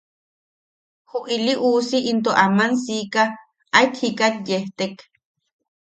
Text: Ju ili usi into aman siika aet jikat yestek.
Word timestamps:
Ju 1.09 1.19
ili 1.35 1.53
usi 1.69 1.97
into 2.11 2.31
aman 2.45 2.71
siika 2.83 3.23
aet 3.77 3.91
jikat 3.99 4.35
yestek. 4.49 4.95